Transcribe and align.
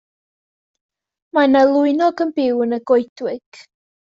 Mae 1.37 1.49
'na 1.51 1.61
lwynog 1.73 2.25
yn 2.27 2.33
byw 2.41 2.65
yn 2.67 2.75
y 2.79 2.81
goedwig. 2.95 3.63